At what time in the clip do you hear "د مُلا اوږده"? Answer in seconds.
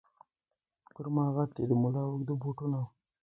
1.69-2.33